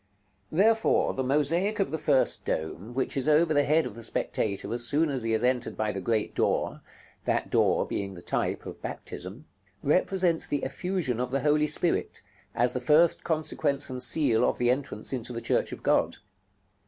§LXVII. 0.51 0.57
Therefore 0.57 1.13
the 1.13 1.23
mosaic 1.23 1.79
of 1.79 1.91
the 1.91 1.99
first 1.99 2.43
dome, 2.43 2.95
which 2.95 3.15
is 3.15 3.29
over 3.29 3.53
the 3.53 3.63
head 3.65 3.85
of 3.85 3.93
the 3.93 4.01
spectator 4.01 4.73
as 4.73 4.83
soon 4.83 5.11
as 5.11 5.21
he 5.21 5.29
has 5.29 5.43
entered 5.43 5.77
by 5.77 5.91
the 5.91 6.01
great 6.01 6.33
door 6.33 6.81
(that 7.25 7.51
door 7.51 7.85
being 7.85 8.15
the 8.15 8.23
type 8.23 8.65
of 8.65 8.81
baptism), 8.81 9.45
represents 9.83 10.47
the 10.47 10.63
effusion 10.63 11.19
of 11.19 11.29
the 11.29 11.41
Holy 11.41 11.67
Spirit, 11.67 12.23
as 12.55 12.73
the 12.73 12.81
first 12.81 13.23
consequence 13.23 13.91
and 13.91 14.01
seal 14.01 14.43
of 14.43 14.57
the 14.57 14.71
entrance 14.71 15.13
into 15.13 15.33
the 15.33 15.39
Church 15.39 15.71
of 15.71 15.83
God. 15.83 16.15